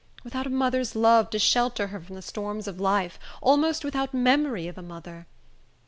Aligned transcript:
Without 0.23 0.47
a 0.47 0.49
mother's 0.49 0.95
love 0.95 1.29
to 1.29 1.37
shelter 1.37 1.89
her 1.89 1.99
from 2.01 2.15
the 2.15 2.23
storms 2.23 2.67
of 2.67 2.79
life; 2.79 3.19
almost 3.39 3.85
without 3.85 4.15
memory 4.15 4.67
of 4.67 4.75
a 4.75 4.81
mother! 4.81 5.27